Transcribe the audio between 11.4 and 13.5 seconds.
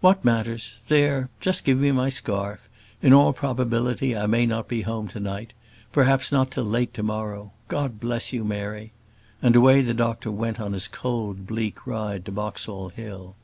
bleak ride to Boxall Hill.